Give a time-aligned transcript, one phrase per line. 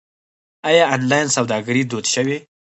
[0.69, 2.37] آیا آنلاین سوداګري دود شوې؟